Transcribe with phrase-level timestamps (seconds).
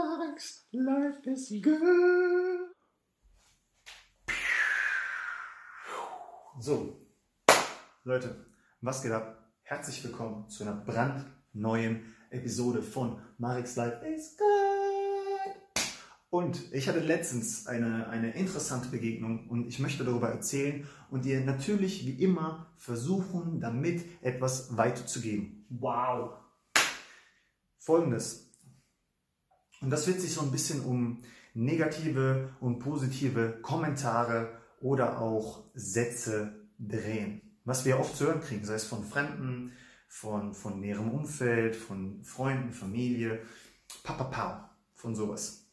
[0.00, 2.70] Max, life is good.
[6.58, 6.96] So,
[8.04, 8.34] Leute,
[8.80, 9.52] was geht ab?
[9.62, 15.84] Herzlich willkommen zu einer brandneuen Episode von Marix Life is good.
[16.30, 21.42] Und ich hatte letztens eine, eine interessante Begegnung und ich möchte darüber erzählen und dir
[21.42, 25.66] natürlich wie immer versuchen, damit etwas weiterzugeben.
[25.68, 26.38] Wow!
[27.76, 28.49] Folgendes.
[29.80, 31.22] Und das wird sich so ein bisschen um
[31.54, 37.42] negative und positive Kommentare oder auch Sätze drehen.
[37.64, 39.72] Was wir oft zu hören kriegen, sei es von Fremden,
[40.08, 43.42] von, von näherem Umfeld, von Freunden, Familie,
[44.02, 45.66] Papa, Papa, von sowas.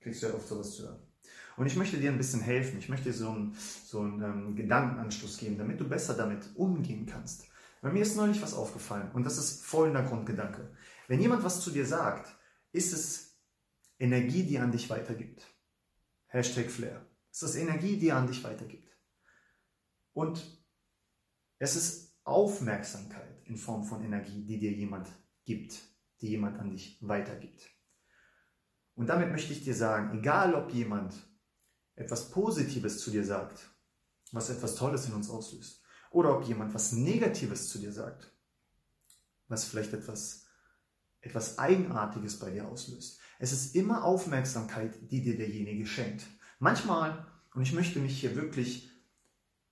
[0.00, 1.00] Kriegst du ja oft sowas zu hören.
[1.56, 2.78] Und ich möchte dir ein bisschen helfen.
[2.78, 7.06] Ich möchte dir so einen, so einen ähm, Gedankenanschluss geben, damit du besser damit umgehen
[7.06, 7.46] kannst.
[7.80, 10.70] Bei mir ist neulich was aufgefallen und das ist folgender Grundgedanke.
[11.08, 12.34] Wenn jemand was zu dir sagt,
[12.72, 13.25] ist es
[13.98, 15.46] Energie, die an dich weitergibt.
[16.26, 17.06] Hashtag Flair.
[17.30, 18.90] Es ist Energie, die an dich weitergibt.
[20.12, 20.42] Und
[21.58, 25.08] es ist Aufmerksamkeit in Form von Energie, die dir jemand
[25.44, 25.80] gibt,
[26.20, 27.70] die jemand an dich weitergibt.
[28.94, 31.14] Und damit möchte ich dir sagen, egal ob jemand
[31.94, 33.70] etwas Positives zu dir sagt,
[34.32, 38.32] was etwas Tolles in uns auslöst, oder ob jemand was Negatives zu dir sagt,
[39.48, 40.45] was vielleicht etwas,
[41.26, 43.20] etwas Eigenartiges bei dir auslöst.
[43.38, 46.24] Es ist immer Aufmerksamkeit, die dir derjenige schenkt.
[46.58, 48.90] Manchmal, und ich möchte mich hier wirklich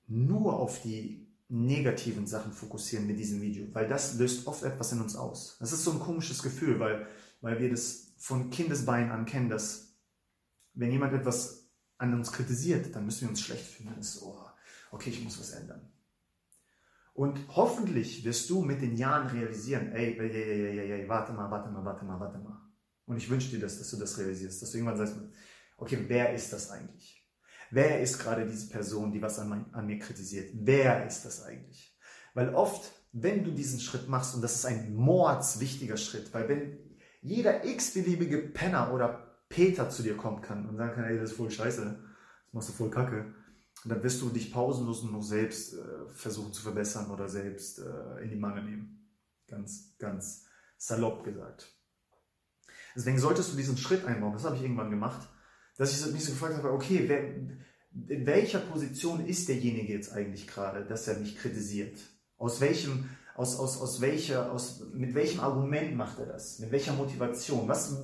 [0.06, 5.00] nur auf die negativen Sachen fokussieren mit diesem Video, weil das löst oft etwas in
[5.00, 5.56] uns aus.
[5.61, 7.06] Das ist so ein komisches Gefühl, weil,
[7.41, 9.94] weil wir das von Kindesbein an kennen, dass
[10.74, 13.91] wenn jemand etwas an uns kritisiert, dann müssen wir uns schlecht fühlen.
[13.91, 14.46] Dann ist so, oh,
[14.91, 15.89] okay, ich muss was ändern.
[17.15, 21.48] Und hoffentlich wirst du mit den Jahren realisieren, ey, ey, ey, ey, ey, warte mal,
[21.48, 22.61] warte mal, warte mal, warte mal.
[23.07, 25.17] Und ich wünsche dir das, dass du das realisierst, dass du irgendwann sagst,
[25.77, 27.25] okay, wer ist das eigentlich?
[27.70, 30.51] Wer ist gerade diese Person, die was an, mein, an mir kritisiert?
[30.55, 31.97] Wer ist das eigentlich?
[32.35, 36.79] Weil oft, wenn du diesen Schritt machst, und das ist ein mordswichtiger Schritt, weil wenn
[37.23, 41.36] jeder x-beliebige Penner oder Peter zu dir kommen kann und sagen kann, ey, das ist
[41.36, 41.95] voll scheiße, das
[42.53, 43.33] machst du voll kacke,
[43.84, 48.22] und dann wirst du dich pausenlos noch selbst äh, versuchen zu verbessern oder selbst äh,
[48.22, 49.11] in die Mangel nehmen.
[49.46, 50.46] Ganz, ganz
[50.78, 51.70] salopp gesagt.
[52.96, 54.33] Deswegen solltest du diesen Schritt einbauen.
[54.33, 55.28] Das habe ich irgendwann gemacht,
[55.77, 60.46] dass ich mich so gefragt habe, okay, wer, in welcher Position ist derjenige jetzt eigentlich
[60.46, 61.98] gerade, dass er mich kritisiert?
[62.39, 66.58] Aus welchem, aus, aus, aus welcher, aus, mit welchem Argument macht er das?
[66.58, 67.68] Mit welcher Motivation?
[67.68, 68.02] Was,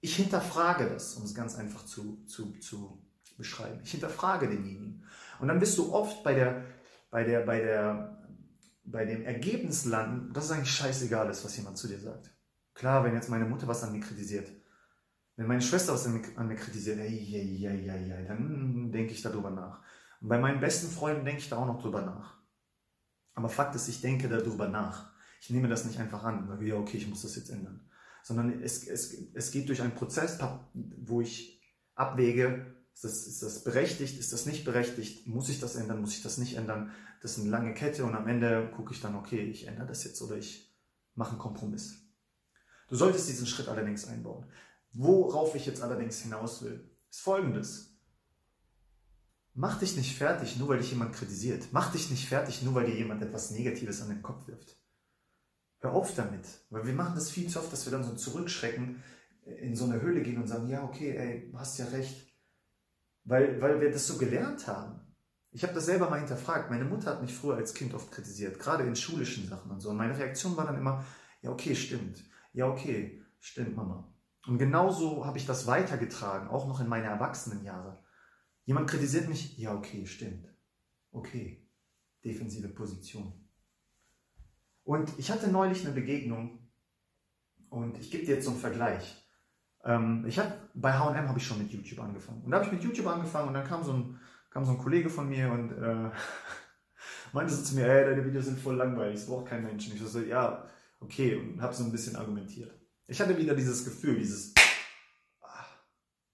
[0.00, 3.01] ich hinterfrage das, um es ganz einfach zu, zu, zu
[3.36, 3.80] beschreiben.
[3.84, 5.04] Ich hinterfrage denjenigen.
[5.40, 6.64] Und dann bist du oft bei der,
[7.10, 8.18] bei der, bei der,
[8.84, 12.30] bei dem Ergebnis landen, dass es eigentlich scheißegal ist, was jemand zu dir sagt.
[12.74, 14.50] Klar, wenn jetzt meine Mutter was an mir kritisiert,
[15.36, 19.22] wenn meine Schwester was an mir, kritisiert, ey, ey, ey, ey, ey, dann denke ich
[19.22, 19.82] darüber nach.
[20.20, 22.38] Und bei meinen besten Freunden denke ich da auch noch drüber nach.
[23.34, 25.10] Aber Fakt ist, ich denke darüber nach.
[25.40, 27.88] Ich nehme das nicht einfach an, sage, ja, okay, ich muss das jetzt ändern.
[28.22, 30.38] Sondern es, es, es geht durch einen Prozess,
[30.74, 31.60] wo ich
[31.94, 34.18] abwäge, ist das, ist das berechtigt?
[34.18, 35.26] Ist das nicht berechtigt?
[35.26, 36.00] Muss ich das ändern?
[36.00, 36.92] Muss ich das nicht ändern?
[37.20, 40.04] Das ist eine lange Kette und am Ende gucke ich dann, okay, ich ändere das
[40.04, 40.72] jetzt oder ich
[41.14, 42.02] mache einen Kompromiss.
[42.88, 44.46] Du solltest diesen Schritt allerdings einbauen.
[44.92, 47.96] Worauf ich jetzt allerdings hinaus will, ist folgendes.
[49.54, 51.68] Mach dich nicht fertig, nur weil dich jemand kritisiert.
[51.72, 54.76] Mach dich nicht fertig, nur weil dir jemand etwas Negatives an den Kopf wirft.
[55.80, 59.02] Hör auf damit, weil wir machen das viel zu oft, dass wir dann so zurückschrecken,
[59.44, 62.31] in so eine Höhle gehen und sagen, ja, okay, ey, du hast ja recht
[63.24, 65.00] weil, weil wir das so gelernt haben.
[65.50, 66.70] Ich habe das selber mal hinterfragt.
[66.70, 69.90] Meine Mutter hat mich früher als Kind oft kritisiert, gerade in schulischen Sachen und so.
[69.90, 71.04] Und meine Reaktion war dann immer,
[71.42, 72.24] ja, okay, stimmt.
[72.52, 74.12] Ja, okay, stimmt, Mama.
[74.46, 78.02] Und genauso habe ich das weitergetragen, auch noch in meine Erwachsenenjahre.
[78.64, 80.48] Jemand kritisiert mich, ja, okay, stimmt.
[81.10, 81.68] Okay,
[82.24, 83.32] defensive Position.
[84.84, 86.58] Und ich hatte neulich eine Begegnung
[87.68, 89.21] und ich gebe dir jetzt so einen Vergleich.
[89.84, 92.42] Ähm, ich habe bei H&M habe ich schon mit YouTube angefangen.
[92.42, 94.20] Und da habe ich mit YouTube angefangen und dann kam so ein,
[94.50, 96.10] kam so ein Kollege von mir und äh,
[97.32, 99.88] meinte so zu mir, ey, deine Videos sind voll langweilig, es braucht kein Mensch.
[99.88, 100.68] Und ich so, ja,
[101.00, 102.78] okay, und habe so ein bisschen argumentiert.
[103.06, 104.54] Ich hatte wieder dieses Gefühl, dieses
[105.40, 105.66] ah,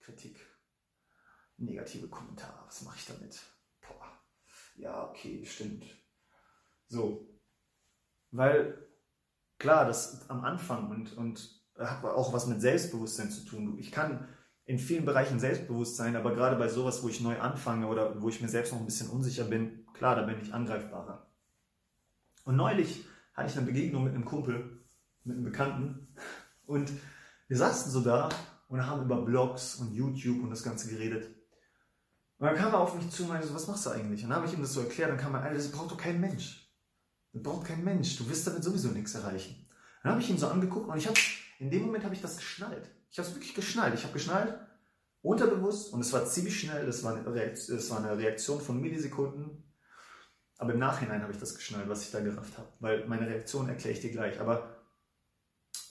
[0.00, 0.38] Kritik,
[1.56, 3.40] negative Kommentare, was mache ich damit?
[3.81, 4.20] Boah,
[4.76, 5.84] ja, okay, stimmt.
[6.87, 7.28] So,
[8.31, 8.87] weil
[9.58, 13.78] klar, das am Anfang und, und hat auch was mit Selbstbewusstsein zu tun.
[13.78, 14.26] Ich kann
[14.64, 18.28] in vielen Bereichen selbstbewusst sein, aber gerade bei sowas, wo ich neu anfange oder wo
[18.28, 21.26] ich mir selbst noch ein bisschen unsicher bin, klar, da bin ich angreifbarer.
[22.44, 23.04] Und neulich
[23.34, 24.84] hatte ich eine Begegnung mit einem Kumpel,
[25.25, 26.08] mit einem Bekannten
[26.66, 26.90] und
[27.48, 28.28] wir saßen so da
[28.69, 31.34] und haben über Blogs und YouTube und das Ganze geredet.
[32.38, 34.22] Und dann kam er auf mich zu und meinte so, was machst du eigentlich?
[34.22, 35.96] Und dann habe ich ihm das so erklärt, dann kam er, Alter, das braucht doch
[35.96, 36.70] kein Mensch.
[37.32, 39.66] Das braucht kein Mensch, du wirst damit sowieso nichts erreichen.
[40.02, 41.19] Dann habe ich ihn so angeguckt und ich habe,
[41.58, 42.88] in dem Moment habe ich das geschnallt.
[43.10, 43.94] Ich habe es wirklich geschnallt.
[43.94, 44.58] Ich habe geschnallt,
[45.22, 48.81] unterbewusst und es war ziemlich schnell, das war, eine Reaktion, das war eine Reaktion von
[48.81, 49.64] Millisekunden.
[50.56, 52.69] Aber im Nachhinein habe ich das geschnallt, was ich da gerafft habe.
[52.81, 54.40] Weil meine Reaktion erkläre ich dir gleich.
[54.40, 54.76] Aber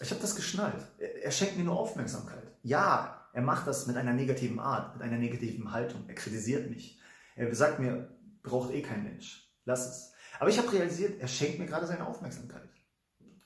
[0.01, 0.85] ich habe das geschnallt.
[0.99, 2.43] Er schenkt mir nur Aufmerksamkeit.
[2.63, 6.03] Ja, er macht das mit einer negativen Art, mit einer negativen Haltung.
[6.07, 6.99] Er kritisiert mich.
[7.35, 8.09] Er sagt mir,
[8.43, 9.49] braucht eh kein Mensch.
[9.63, 10.13] Lass es.
[10.39, 12.69] Aber ich habe realisiert, er schenkt mir gerade seine Aufmerksamkeit.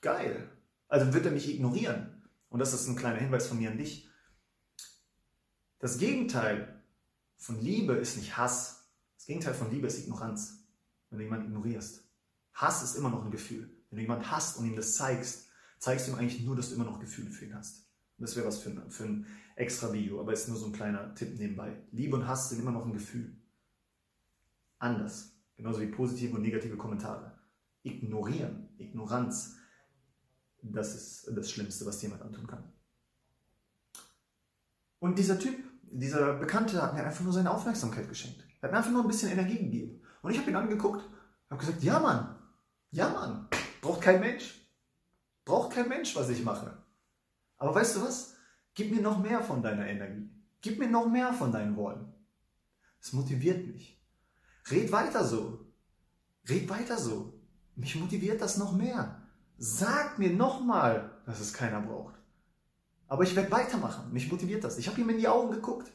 [0.02, 0.50] Geil.
[0.92, 2.22] Also wird er mich ignorieren.
[2.50, 4.10] Und das ist ein kleiner Hinweis von mir an dich.
[5.80, 6.84] Das Gegenteil
[7.38, 8.90] von Liebe ist nicht Hass.
[9.16, 10.66] Das Gegenteil von Liebe ist Ignoranz,
[11.10, 12.04] wenn du jemanden ignorierst.
[12.54, 13.72] Hass ist immer noch ein Gefühl.
[13.90, 15.48] Wenn du jemanden hasst und ihm das zeigst,
[15.80, 17.88] zeigst du ihm eigentlich nur, dass du immer noch Gefühle für ihn hast.
[18.18, 21.16] das wäre was für ein, für ein extra Video, aber ist nur so ein kleiner
[21.16, 21.82] Tipp nebenbei.
[21.92, 23.34] Liebe und Hass sind immer noch ein Gefühl.
[24.78, 25.32] Anders.
[25.56, 27.40] Genauso wie positive und negative Kommentare.
[27.84, 29.56] Ignorieren, Ignoranz,
[30.62, 32.64] das ist das Schlimmste, was jemand antun kann.
[35.00, 38.44] Und dieser Typ, dieser Bekannte hat mir einfach nur seine Aufmerksamkeit geschenkt.
[38.62, 40.02] Er hat mir einfach nur ein bisschen Energie gegeben.
[40.22, 41.04] Und ich habe ihn angeguckt,
[41.50, 42.36] habe gesagt, ja Mann,
[42.92, 43.48] ja Mann,
[43.82, 44.60] braucht kein Mensch.
[45.44, 46.78] Braucht kein Mensch, was ich mache.
[47.58, 48.36] Aber weißt du was?
[48.74, 50.30] Gib mir noch mehr von deiner Energie.
[50.62, 52.14] Gib mir noch mehr von deinen Worten.
[53.02, 54.00] Es motiviert mich.
[54.70, 55.66] Red weiter so.
[56.48, 57.34] Red weiter so.
[57.76, 59.21] Mich motiviert das noch mehr.
[59.64, 62.16] Sag mir nochmal, dass es keiner braucht.
[63.08, 64.12] Aber ich werde weitermachen.
[64.12, 64.80] Mich motiviert das.
[64.80, 65.92] Ich habe ihm in die Augen geguckt.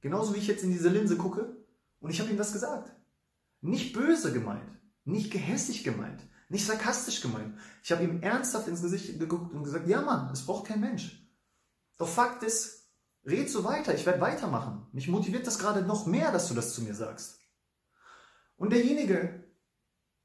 [0.00, 1.56] Genauso wie ich jetzt in diese Linse gucke.
[2.00, 2.90] Und ich habe ihm das gesagt.
[3.60, 4.68] Nicht böse gemeint.
[5.04, 6.20] Nicht gehässig gemeint.
[6.48, 7.56] Nicht sarkastisch gemeint.
[7.84, 11.24] Ich habe ihm ernsthaft ins Gesicht geguckt und gesagt, ja Mann, es braucht kein Mensch.
[11.96, 12.90] Doch Fakt ist,
[13.24, 14.88] red so weiter, ich werde weitermachen.
[14.90, 17.38] Mich motiviert das gerade noch mehr, dass du das zu mir sagst.
[18.56, 19.44] Und derjenige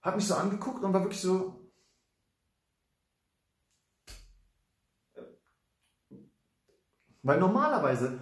[0.01, 1.54] hat mich so angeguckt und war wirklich so,
[7.25, 8.19] weil normalerweise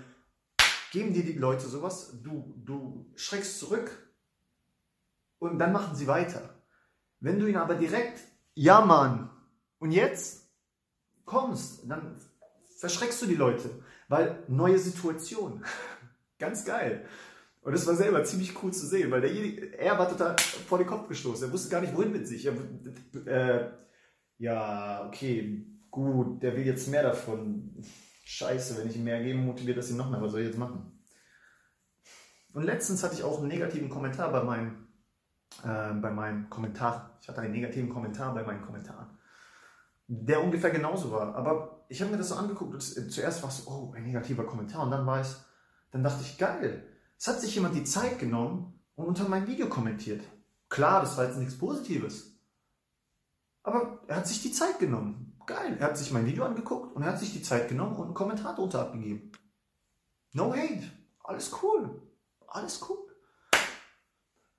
[0.92, 3.92] geben dir die Leute sowas, du, du schreckst zurück
[5.40, 6.56] und dann machen sie weiter.
[7.20, 8.22] Wenn du ihn aber direkt,
[8.56, 9.30] ja Mann,
[9.80, 10.50] und jetzt
[11.26, 12.18] kommst, dann
[12.78, 13.70] verschreckst du die Leute,
[14.08, 15.66] weil neue Situation.
[16.40, 17.06] Ganz geil.
[17.62, 20.88] Und das war selber ziemlich cool zu sehen, weil der, er war total vor den
[20.88, 21.50] Kopf gestoßen.
[21.50, 22.46] Er wusste gar nicht, wohin mit sich.
[22.46, 22.54] Er,
[23.26, 23.70] äh,
[24.38, 27.84] ja, okay, gut, der will jetzt mehr davon.
[28.24, 30.22] Scheiße, wenn ich ihm mehr gebe, motiviert das ihn noch mehr.
[30.22, 31.00] Was soll ich jetzt machen?
[32.54, 34.88] Und letztens hatte ich auch einen negativen Kommentar bei meinem,
[35.64, 37.18] äh, bei meinem Kommentar.
[37.22, 39.18] Ich hatte einen negativen Kommentar bei meinen Kommentaren,
[40.08, 41.36] der ungefähr genauso war.
[41.36, 44.46] Aber ich habe mir das so angeguckt und zuerst war es so, oh, ein negativer
[44.46, 44.84] Kommentar.
[44.84, 45.44] Und dann war es,
[45.92, 46.88] dann dachte ich, geil
[47.24, 50.22] es hat sich jemand die Zeit genommen und unter mein Video kommentiert.
[50.68, 52.38] Klar, das war jetzt nichts Positives.
[53.64, 55.33] Aber er hat sich die Zeit genommen.
[55.46, 55.78] Geil.
[55.80, 58.14] Er hat sich mein Video angeguckt und er hat sich die Zeit genommen und einen
[58.14, 59.32] Kommentar drunter abgegeben.
[60.32, 60.90] No hate.
[61.24, 62.02] Alles cool.
[62.48, 62.98] Alles cool.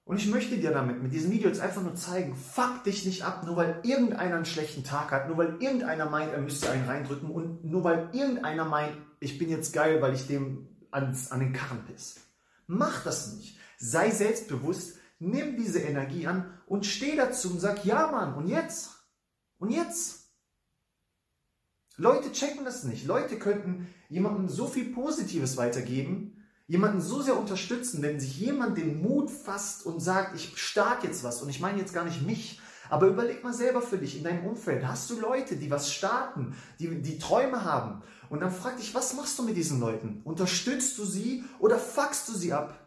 [0.07, 3.25] Und ich möchte dir damit, mit diesem Video jetzt einfach nur zeigen, fuck dich nicht
[3.25, 6.87] ab, nur weil irgendeiner einen schlechten Tag hat, nur weil irgendeiner meint, er müsste einen
[6.87, 11.41] reindrücken und nur weil irgendeiner meint, ich bin jetzt geil, weil ich dem ans, an
[11.41, 12.17] den Karren piss.
[12.67, 13.59] Mach das nicht.
[13.79, 18.91] Sei selbstbewusst, nimm diese Energie an und steh dazu und sag, ja Mann, und jetzt?
[19.59, 20.24] Und jetzt?
[21.97, 23.07] Leute checken das nicht.
[23.07, 29.01] Leute könnten jemandem so viel Positives weitergeben, jemanden so sehr unterstützen, wenn sich jemand den
[29.01, 32.61] Mut fasst und sagt, ich stark jetzt was und ich meine jetzt gar nicht mich,
[32.91, 34.87] aber überleg mal selber für dich in deinem Umfeld.
[34.87, 38.03] Hast du Leute, die was starten, die, die Träume haben?
[38.29, 40.21] Und dann frag dich, was machst du mit diesen Leuten?
[40.25, 42.81] Unterstützt du sie oder fuckst du sie ab?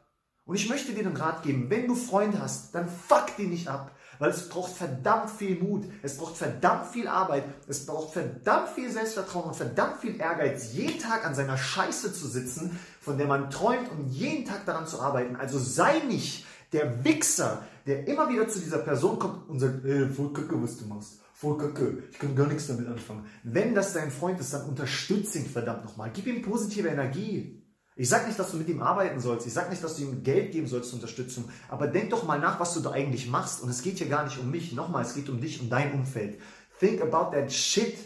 [0.46, 3.68] Und ich möchte dir den Rat geben, wenn du Freunde hast, dann fuck die nicht
[3.68, 3.92] ab.
[4.20, 8.92] Weil es braucht verdammt viel Mut, es braucht verdammt viel Arbeit, es braucht verdammt viel
[8.92, 13.50] Selbstvertrauen und verdammt viel Ehrgeiz, jeden Tag an seiner Scheiße zu sitzen, von der man
[13.50, 15.36] träumt und jeden Tag daran zu arbeiten.
[15.36, 20.10] Also sei nicht der Wichser, der immer wieder zu dieser Person kommt und sagt, ey,
[20.10, 21.20] voll kacke, was du machst.
[21.34, 23.26] Voll kacke, ich kann gar nichts damit anfangen.
[23.44, 26.10] Wenn das dein Freund ist, dann unterstütze ihn verdammt nochmal.
[26.14, 27.62] Gib ihm positive Energie.
[28.00, 29.48] Ich sage nicht, dass du mit ihm arbeiten sollst.
[29.48, 31.46] Ich sage nicht, dass du ihm Geld geben sollst zur Unterstützung.
[31.68, 33.64] Aber denk doch mal nach, was du da eigentlich machst.
[33.64, 34.72] Und es geht hier gar nicht um mich.
[34.74, 36.40] Nochmal, es geht um dich und dein Umfeld.
[36.80, 37.98] Think about that shit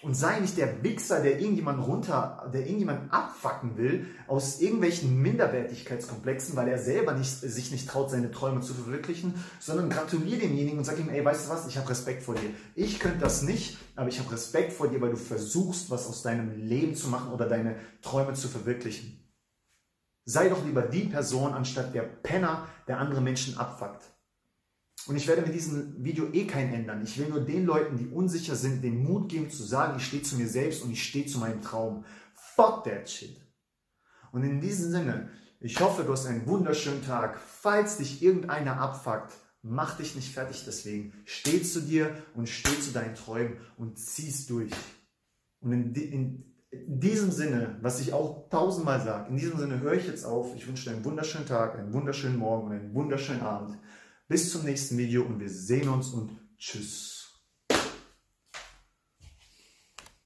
[0.00, 6.56] Und sei nicht der Wichser, der irgendjemand runter, der irgendjemand abfacken will, aus irgendwelchen Minderwertigkeitskomplexen,
[6.56, 10.84] weil er selber nicht, sich nicht traut, seine Träume zu verwirklichen, sondern gratuliere demjenigen und
[10.84, 12.50] sag ihm, ey, weißt du was, ich habe Respekt vor dir.
[12.74, 16.22] Ich könnte das nicht, aber ich habe Respekt vor dir, weil du versuchst, was aus
[16.22, 19.23] deinem Leben zu machen oder deine Träume zu verwirklichen.
[20.24, 24.02] Sei doch lieber die Person, anstatt der Penner, der andere Menschen abfuckt.
[25.06, 27.02] Und ich werde mit diesem Video eh kein ändern.
[27.02, 30.22] Ich will nur den Leuten, die unsicher sind, den Mut geben zu sagen, ich stehe
[30.22, 32.04] zu mir selbst und ich stehe zu meinem Traum.
[32.34, 33.38] Fuck that shit.
[34.32, 37.38] Und in diesem Sinne, ich hoffe, du hast einen wunderschönen Tag.
[37.38, 41.12] Falls dich irgendeiner abfuckt, mach dich nicht fertig deswegen.
[41.26, 44.72] Steh zu dir und steh zu deinen Träumen und zieh's durch.
[45.60, 46.53] Und in, in,
[46.86, 50.54] in diesem Sinne, was ich auch tausendmal sage, in diesem Sinne höre ich jetzt auf.
[50.56, 53.78] Ich wünsche dir einen wunderschönen Tag, einen wunderschönen Morgen und einen wunderschönen Abend.
[54.28, 57.13] Bis zum nächsten Video und wir sehen uns und tschüss.